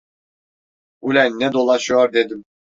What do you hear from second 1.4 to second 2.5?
dolaşıyor dedim.